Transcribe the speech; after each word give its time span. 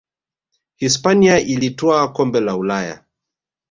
hispania 0.75 1.39
ilitwaa 1.39 2.07
kombe 2.07 2.39
la 2.39 2.55
ulaya 2.55 3.03